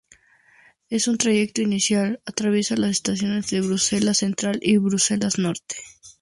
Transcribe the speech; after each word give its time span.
En 0.89 0.99
su 0.99 1.15
trayecto 1.15 1.61
inicial 1.61 2.21
atraviesa 2.25 2.75
las 2.75 2.89
estaciones 2.89 3.51
de 3.51 3.61
Bruselas-Central 3.61 4.57
y 4.59 4.77
Bruselas-Norte. 4.77 5.75